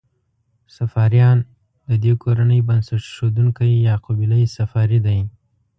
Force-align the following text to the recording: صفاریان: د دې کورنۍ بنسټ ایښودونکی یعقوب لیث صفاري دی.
صفاریان: 0.77 1.37
د 1.87 1.89
دې 2.03 2.13
کورنۍ 2.23 2.59
بنسټ 2.67 2.91
ایښودونکی 3.07 3.71
یعقوب 3.87 4.19
لیث 4.31 4.49
صفاري 4.59 4.99
دی. 5.05 5.19